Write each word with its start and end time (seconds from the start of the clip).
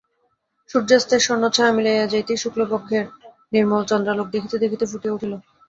সূর্যাস্তের 0.69 1.21
স্বর্ণচ্ছায়া 1.21 1.75
মিলাইয়া 1.77 2.05
যাইতেই 2.07 2.41
শুক্লপক্ষের 2.43 3.05
নির্মল 3.53 3.81
চন্দ্রালোক 3.91 4.27
দেখিতে 4.31 4.55
দেখিতে 4.63 4.85
ফুটিয়া 4.87 5.15
উঠিল। 5.15 5.33